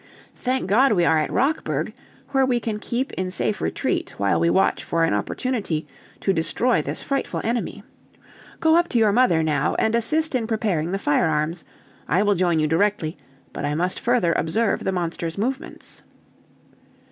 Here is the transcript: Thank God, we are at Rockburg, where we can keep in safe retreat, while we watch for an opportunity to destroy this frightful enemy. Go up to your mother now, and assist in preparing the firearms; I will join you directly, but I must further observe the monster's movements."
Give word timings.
Thank 0.35 0.65
God, 0.65 0.93
we 0.93 1.05
are 1.05 1.19
at 1.19 1.31
Rockburg, 1.31 1.93
where 2.29 2.43
we 2.43 2.59
can 2.59 2.79
keep 2.79 3.13
in 3.13 3.29
safe 3.29 3.61
retreat, 3.61 4.15
while 4.17 4.39
we 4.39 4.49
watch 4.49 4.83
for 4.83 5.03
an 5.03 5.13
opportunity 5.13 5.85
to 6.21 6.33
destroy 6.33 6.81
this 6.81 7.03
frightful 7.03 7.39
enemy. 7.43 7.83
Go 8.59 8.77
up 8.77 8.87
to 8.89 8.97
your 8.97 9.11
mother 9.11 9.43
now, 9.43 9.75
and 9.77 9.93
assist 9.93 10.33
in 10.33 10.47
preparing 10.47 10.91
the 10.91 10.97
firearms; 10.97 11.65
I 12.07 12.23
will 12.23 12.33
join 12.33 12.59
you 12.59 12.65
directly, 12.67 13.15
but 13.53 13.63
I 13.63 13.75
must 13.75 13.99
further 13.99 14.33
observe 14.33 14.85
the 14.85 14.91
monster's 14.91 15.37
movements." 15.37 16.01